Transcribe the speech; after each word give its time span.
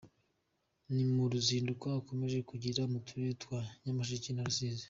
Ni 0.93 1.03
mu 1.13 1.23
ruzinduko 1.31 1.85
akomeje 1.99 2.37
kugirira 2.49 2.81
mu 2.93 2.99
turere 3.05 3.33
twa 3.43 3.59
Nyamasheke 3.83 4.29
na 4.33 4.43
Rusizi. 4.47 4.79